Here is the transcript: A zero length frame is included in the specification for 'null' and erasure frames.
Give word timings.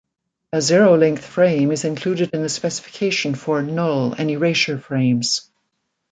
A 0.51 0.63
zero 0.63 0.97
length 0.97 1.23
frame 1.23 1.71
is 1.71 1.85
included 1.85 2.31
in 2.33 2.41
the 2.41 2.49
specification 2.49 3.35
for 3.35 3.61
'null' 3.61 4.13
and 4.13 4.31
erasure 4.31 4.79
frames. 4.79 5.51